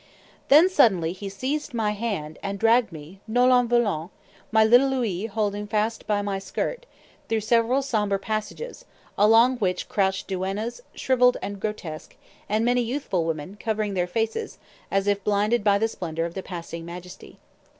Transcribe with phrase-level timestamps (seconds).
[0.47, 4.09] Then suddenly he seized my hand, and dragged me, nolens volens,
[4.51, 6.87] my little Louis holding fast by my skirt,
[7.29, 8.85] through several sombre passages,
[9.15, 12.15] along which crouched duennas, shrivelled and grotesque,
[12.49, 14.57] and many youthful women, covering their faces,
[14.89, 17.37] as if blinded by the splendor of the passing Majesty.